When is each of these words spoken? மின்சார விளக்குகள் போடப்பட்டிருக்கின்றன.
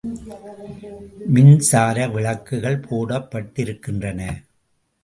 மின்சார 1.35 2.07
விளக்குகள் 2.07 2.83
போடப்பட்டிருக்கின்றன. 2.89 4.21